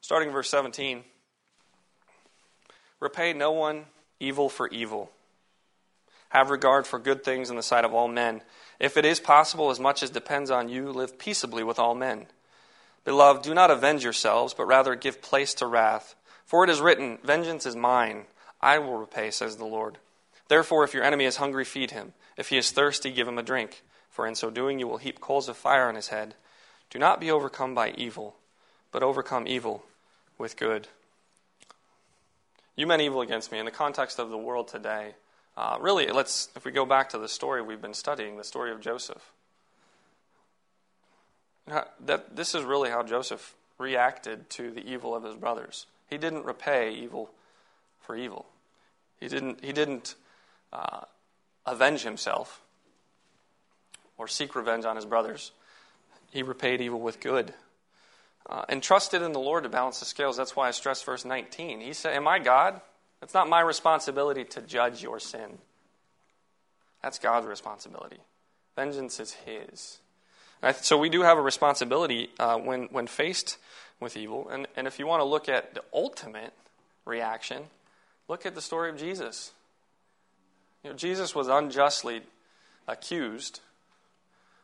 [0.00, 1.02] Starting verse 17.
[3.00, 3.86] Repay no one
[4.20, 5.10] evil for evil.
[6.28, 8.40] Have regard for good things in the sight of all men.
[8.78, 12.26] If it is possible, as much as depends on you, live peaceably with all men.
[13.04, 16.14] Beloved, do not avenge yourselves, but rather give place to wrath.
[16.44, 18.26] For it is written, Vengeance is mine,
[18.60, 19.98] I will repay, says the Lord.
[20.48, 22.12] Therefore, if your enemy is hungry, feed him.
[22.36, 23.82] If he is thirsty, give him a drink.
[24.10, 26.34] For in so doing, you will heap coals of fire on his head.
[26.90, 28.36] Do not be overcome by evil,
[28.92, 29.84] but overcome evil
[30.38, 30.88] with good.
[32.76, 33.58] You meant evil against me.
[33.58, 35.14] In the context of the world today,
[35.56, 38.70] uh, really, let's if we go back to the story we've been studying, the story
[38.70, 39.32] of Joseph.
[41.66, 45.86] That this is really how Joseph reacted to the evil of his brothers.
[46.08, 47.30] He didn't repay evil
[48.00, 48.46] for evil.
[49.18, 49.64] He didn't.
[49.64, 50.14] He didn't
[50.76, 51.00] uh,
[51.64, 52.60] avenge himself
[54.18, 55.52] or seek revenge on his brothers.
[56.30, 57.54] He repaid evil with good.
[58.48, 60.36] Uh, and trusted in the Lord to balance the scales.
[60.36, 61.80] That's why I stress verse 19.
[61.80, 62.80] He said, Am I God?
[63.20, 65.58] It's not my responsibility to judge your sin.
[67.02, 68.18] That's God's responsibility.
[68.76, 69.98] Vengeance is His.
[70.82, 73.58] So we do have a responsibility uh, when, when faced
[74.00, 74.48] with evil.
[74.48, 76.52] And, and if you want to look at the ultimate
[77.04, 77.64] reaction,
[78.28, 79.52] look at the story of Jesus.
[80.86, 82.22] You know, Jesus was unjustly
[82.86, 83.58] accused,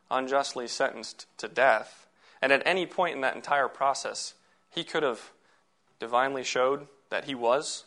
[0.08, 2.06] unjustly sentenced to death,
[2.40, 4.34] and at any point in that entire process,
[4.70, 5.32] he could have
[5.98, 7.86] divinely showed that he was,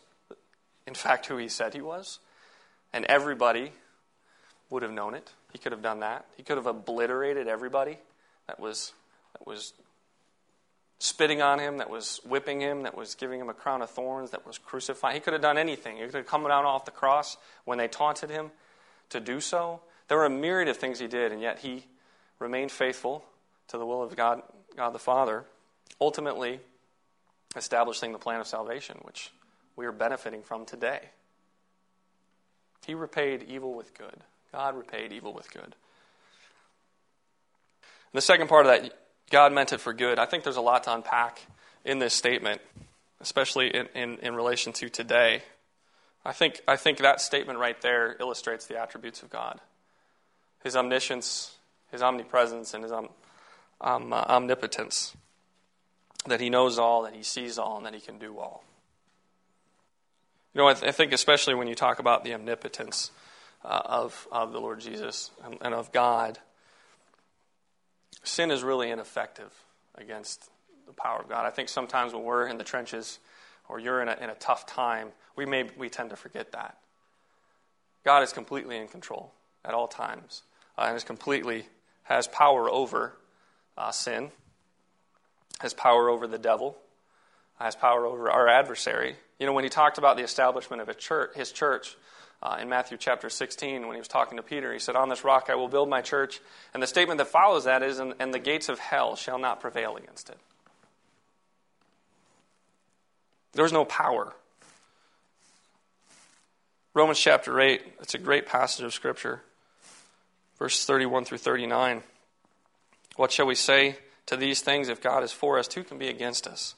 [0.86, 2.18] in fact, who he said he was,
[2.92, 3.72] and everybody
[4.68, 5.32] would have known it.
[5.50, 6.26] He could have done that.
[6.36, 7.96] He could have obliterated everybody
[8.48, 8.92] that was
[9.32, 9.72] that was
[10.98, 14.30] spitting on him, that was whipping him, that was giving him a crown of thorns,
[14.30, 15.14] that was crucifying.
[15.14, 15.96] He could have done anything.
[15.96, 18.50] He could have come down off the cross when they taunted him
[19.10, 19.80] to do so.
[20.08, 21.86] There were a myriad of things he did, and yet he
[22.38, 23.24] remained faithful
[23.68, 24.42] to the will of God,
[24.76, 25.44] God the Father,
[26.00, 26.60] ultimately
[27.56, 29.32] establishing the plan of salvation, which
[29.74, 31.00] we are benefiting from today.
[32.86, 34.16] He repaid evil with good.
[34.52, 35.64] God repaid evil with good.
[35.64, 35.74] And
[38.14, 38.92] the second part of that
[39.30, 40.18] God meant it for good.
[40.18, 41.40] I think there's a lot to unpack
[41.84, 42.60] in this statement,
[43.20, 45.42] especially in, in, in relation to today.
[46.24, 49.60] I think, I think that statement right there illustrates the attributes of God
[50.64, 51.56] His omniscience,
[51.90, 53.08] His omnipresence, and His um,
[53.80, 55.16] um, uh, omnipotence.
[56.26, 58.64] That He knows all, that He sees all, and that He can do all.
[60.54, 63.10] You know, I, th- I think especially when you talk about the omnipotence
[63.64, 66.38] uh, of, of the Lord Jesus and, and of God,
[68.26, 69.52] sin is really ineffective
[69.94, 70.50] against
[70.86, 71.46] the power of God.
[71.46, 73.18] I think sometimes when we're in the trenches
[73.68, 76.76] or you're in a, in a tough time, we, may, we tend to forget that.
[78.04, 79.32] God is completely in control
[79.64, 80.42] at all times
[80.78, 81.66] uh, and is completely
[82.04, 83.16] has power over
[83.76, 84.30] uh, sin,
[85.60, 86.76] has power over the devil,
[87.58, 89.16] has power over our adversary.
[89.38, 91.96] You know, when he talked about the establishment of a church, his church
[92.42, 95.24] uh, in Matthew chapter 16, when he was talking to Peter, he said, On this
[95.24, 96.40] rock I will build my church.
[96.74, 99.60] And the statement that follows that is, And, and the gates of hell shall not
[99.60, 100.38] prevail against it.
[103.52, 104.34] There's no power.
[106.92, 109.42] Romans chapter 8, it's a great passage of Scripture.
[110.58, 112.02] Verse 31 through 39.
[113.16, 114.88] What shall we say to these things?
[114.88, 116.74] If God is for us, who can be against us?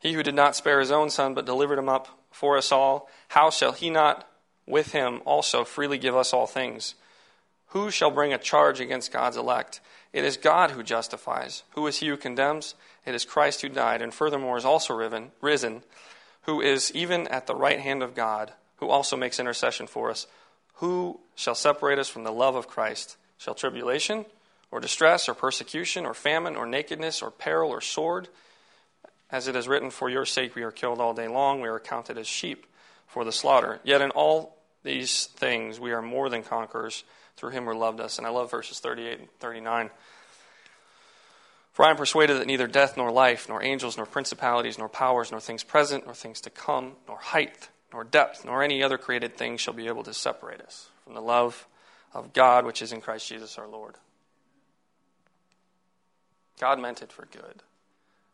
[0.00, 3.08] He who did not spare his own son, but delivered him up for us all,
[3.28, 4.29] how shall he not
[4.70, 6.94] with him also freely give us all things?
[7.68, 9.80] Who shall bring a charge against God's elect?
[10.12, 11.62] It is God who justifies.
[11.70, 12.74] Who is he who condemns?
[13.06, 14.94] It is Christ who died, and furthermore is also
[15.40, 15.82] risen,
[16.42, 20.26] who is even at the right hand of God, who also makes intercession for us.
[20.74, 23.16] Who shall separate us from the love of Christ?
[23.38, 24.26] Shall tribulation,
[24.70, 28.28] or distress, or persecution, or famine, or nakedness, or peril, or sword?
[29.30, 31.78] As it is written, For your sake we are killed all day long, we are
[31.78, 32.66] counted as sheep
[33.06, 33.80] for the slaughter.
[33.84, 37.04] Yet in all these things we are more than conquerors
[37.36, 38.18] through him who loved us.
[38.18, 39.90] And I love verses 38 and 39.
[41.72, 45.30] For I am persuaded that neither death nor life, nor angels, nor principalities, nor powers,
[45.30, 49.36] nor things present, nor things to come, nor height, nor depth, nor any other created
[49.36, 51.66] thing shall be able to separate us from the love
[52.12, 53.96] of God which is in Christ Jesus our Lord.
[56.58, 57.62] God meant it for good.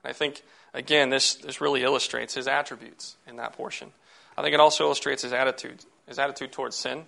[0.03, 0.43] And I think,
[0.75, 3.93] again, this, this really illustrates his attributes in that portion.
[4.37, 7.05] I think it also illustrates his attitude, his attitude towards sin,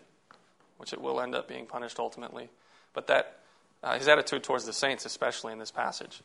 [0.76, 2.48] which it will end up being punished ultimately,
[2.94, 3.38] but that
[3.82, 6.22] uh, his attitude towards the saints, especially in this passage.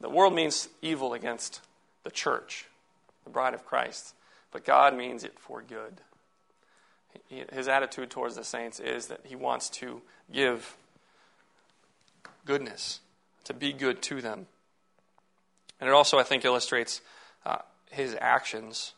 [0.00, 1.60] The world means evil against
[2.04, 2.66] the church,
[3.24, 4.14] the bride of Christ,
[4.52, 6.00] but God means it for good.
[7.28, 10.02] His attitude towards the saints is that he wants to
[10.32, 10.76] give
[12.44, 13.00] goodness,
[13.44, 14.46] to be good to them.
[15.80, 17.00] And it also, I think, illustrates
[17.44, 17.58] uh,
[17.90, 18.92] his actions.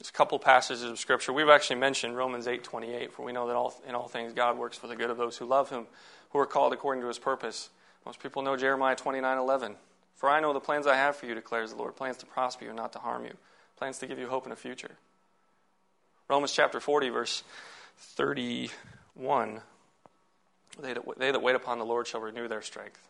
[0.00, 1.30] There's a couple passages of scripture.
[1.30, 4.78] We've actually mentioned Romans 8:28, for we know that all, in all things God works
[4.78, 5.86] for the good of those who love him,
[6.30, 7.68] who are called according to his purpose.
[8.06, 9.76] Most people know Jeremiah 29:11.
[10.16, 12.64] For I know the plans I have for you, declares the Lord, plans to prosper
[12.64, 13.36] you, and not to harm you,
[13.76, 14.96] plans to give you hope in a future.
[16.28, 17.42] Romans chapter 40, verse
[17.98, 19.60] 31.
[20.78, 23.06] They that, they that wait upon the Lord shall renew their strength.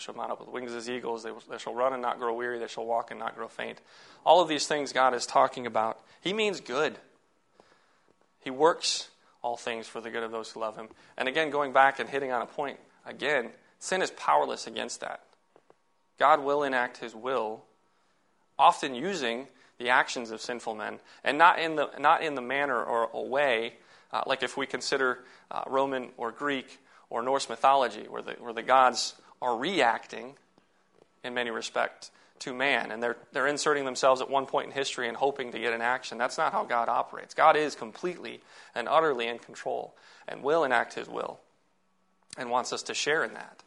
[0.00, 1.22] Shall mount up with wings as eagles.
[1.22, 2.58] They, they shall run and not grow weary.
[2.58, 3.78] They shall walk and not grow faint.
[4.24, 6.00] All of these things God is talking about.
[6.22, 6.96] He means good.
[8.40, 9.08] He works
[9.42, 10.88] all things for the good of those who love Him.
[11.16, 15.20] And again, going back and hitting on a point, again, sin is powerless against that.
[16.18, 17.62] God will enact His will,
[18.58, 19.48] often using
[19.78, 23.20] the actions of sinful men, and not in the, not in the manner or a
[23.20, 23.74] way,
[24.12, 25.20] uh, like if we consider
[25.50, 26.78] uh, Roman or Greek
[27.08, 30.34] or Norse mythology, where the, where the gods are reacting
[31.24, 32.10] in many respects
[32.40, 35.58] to man, and they're, they're inserting themselves at one point in history and hoping to
[35.58, 36.16] get an action.
[36.18, 37.34] That's not how God operates.
[37.34, 38.40] God is completely
[38.74, 39.94] and utterly in control
[40.26, 41.38] and will enact his will
[42.38, 43.62] and wants us to share in that.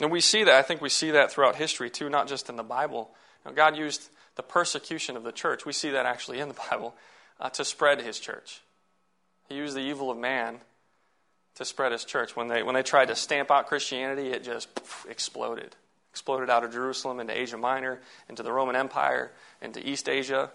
[0.00, 2.56] And we see that, I think we see that throughout history too, not just in
[2.56, 3.10] the Bible.
[3.44, 6.54] You know, God used the persecution of the church, we see that actually in the
[6.70, 6.94] Bible,
[7.40, 8.62] uh, to spread his church.
[9.48, 10.58] He used the evil of man
[11.56, 12.36] to spread his church.
[12.36, 14.68] When they, when they tried to stamp out Christianity, it just
[15.08, 15.76] exploded.
[16.12, 20.50] Exploded out of Jerusalem into Asia Minor, into the Roman Empire, into East Asia,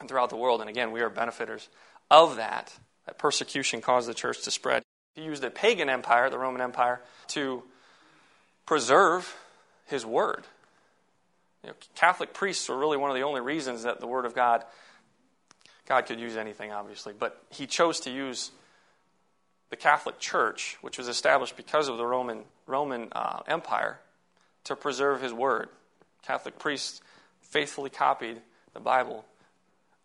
[0.00, 0.60] and throughout the world.
[0.60, 1.68] And again, we are benefiters
[2.10, 2.72] of that.
[3.06, 4.82] That persecution caused the church to spread.
[5.14, 7.62] He used a pagan empire, the Roman Empire, to
[8.66, 9.36] preserve
[9.86, 10.44] his word.
[11.62, 14.34] You know, Catholic priests were really one of the only reasons that the word of
[14.34, 14.64] God,
[15.86, 18.50] God could use anything, obviously, but he chose to use
[19.74, 23.98] the Catholic Church, which was established because of the Roman, Roman uh, Empire,
[24.62, 25.68] to preserve his word.
[26.22, 27.00] Catholic priests
[27.40, 28.40] faithfully copied
[28.72, 29.24] the Bible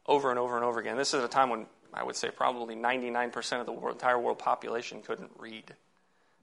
[0.07, 0.97] over and over and over again.
[0.97, 4.39] This is a time when I would say probably 99% of the world, entire world
[4.39, 5.76] population couldn't read.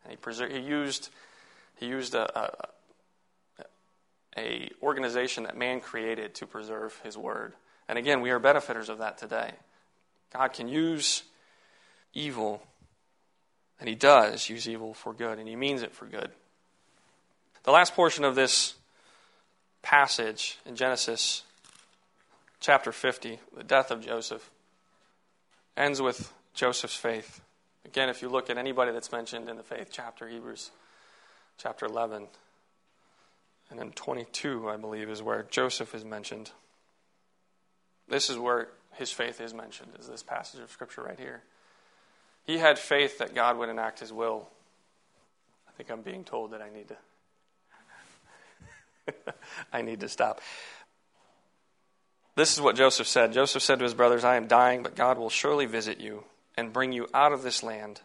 [0.04, 1.10] And he, he used,
[1.80, 2.68] he used a, a,
[4.36, 7.54] a organization that man created to preserve his word.
[7.88, 9.50] And again, we are benefiters of that today.
[10.32, 11.24] God can use
[12.14, 12.62] evil
[13.78, 16.30] and he does use evil for good, and he means it for good.
[17.64, 18.74] The last portion of this
[19.82, 21.42] passage in Genesis
[22.60, 24.50] chapter 50, the death of Joseph,
[25.76, 27.40] ends with Joseph's faith.
[27.84, 30.70] Again, if you look at anybody that's mentioned in the faith chapter, Hebrews
[31.58, 32.28] chapter 11,
[33.70, 36.50] And then 22, I believe, is where Joseph is mentioned.
[38.08, 41.42] This is where his faith is mentioned, is this passage of Scripture right here.
[42.47, 44.49] He had faith that God would enact his will.
[45.68, 46.97] I think I'm being told that I need to
[49.72, 50.40] I need to stop.
[52.34, 53.32] This is what Joseph said.
[53.32, 56.24] Joseph said to his brothers, I am dying, but God will surely visit you
[56.57, 58.01] and bring you out of this land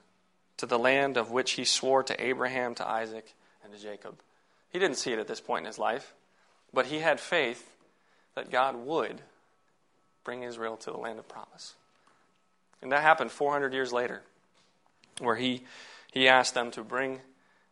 [0.58, 3.34] to the land of which he swore to Abraham, to Isaac,
[3.64, 4.20] and to Jacob.
[4.70, 6.14] He didn't see it at this point in his life,
[6.74, 7.70] but he had faith
[8.36, 9.22] that God would
[10.24, 11.74] bring Israel to the land of promise.
[12.82, 14.22] And that happened 400 years later,
[15.22, 15.64] where he,
[16.12, 17.22] he asked them to bring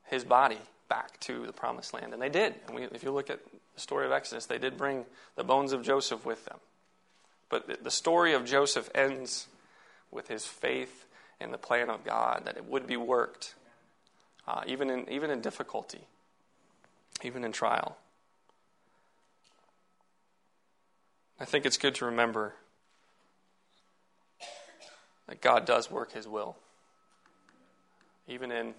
[0.05, 2.13] his body back to the promised land.
[2.13, 2.55] And they did.
[2.67, 3.39] And we, if you look at
[3.75, 6.57] the story of Exodus, they did bring the bones of Joseph with them.
[7.49, 9.47] But the story of Joseph ends
[10.11, 11.05] with his faith
[11.39, 13.55] in the plan of God that it would be worked,
[14.47, 16.01] uh, even, in, even in difficulty,
[17.23, 17.97] even in trial.
[21.39, 22.53] I think it's good to remember
[25.27, 26.57] that God does work his will.
[28.29, 28.73] Even in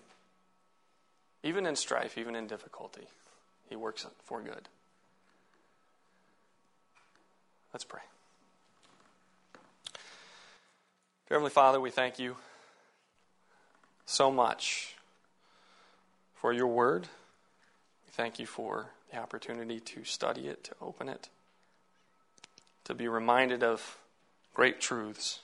[1.42, 3.06] even in strife, even in difficulty,
[3.68, 4.68] he works for good.
[7.72, 8.00] Let's pray.
[11.28, 12.36] Dear Heavenly Father, we thank you
[14.04, 14.96] so much
[16.34, 17.04] for your word.
[18.06, 21.28] We thank you for the opportunity to study it, to open it
[22.90, 23.98] to be reminded of
[24.52, 25.38] great truths.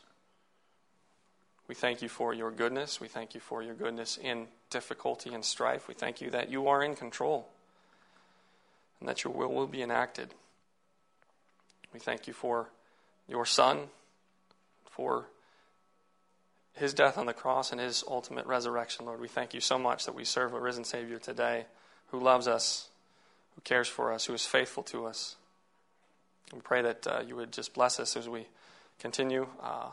[1.69, 3.01] We thank you for your goodness.
[3.01, 5.89] We thank you for your goodness in difficulty and strife.
[5.89, 7.49] We thank you that you are in control
[9.01, 10.33] and that your will will be enacted.
[11.93, 12.71] We thank you for
[13.29, 13.89] your Son,
[14.91, 15.27] for
[16.75, 19.21] his death on the cross and his ultimate resurrection, Lord.
[19.21, 21.67] We thank you so much that we serve a risen Savior today
[22.09, 22.89] who loves us,
[23.55, 25.37] who cares for us, who is faithful to us.
[26.53, 28.47] We pray that uh, you would just bless us as we
[29.01, 29.89] continue uh,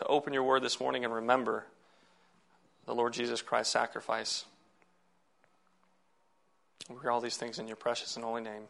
[0.00, 1.66] to open your word this morning and remember
[2.86, 4.46] the Lord Jesus Christ's sacrifice.
[6.88, 8.62] We pray all these things in your precious and holy name,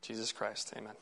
[0.00, 0.72] Jesus Christ.
[0.76, 0.94] Amen.